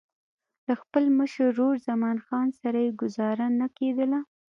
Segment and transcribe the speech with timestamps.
[0.67, 4.19] له خپل مشر ورور زمان خان سره یې ګوزاره نه کېدله.